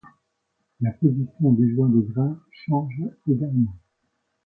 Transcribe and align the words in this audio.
La 0.79 0.89
position 0.93 1.51
des 1.51 1.75
joints 1.75 1.89
de 1.91 1.99
grains 2.01 2.39
change 2.65 3.03
également. 3.29 3.77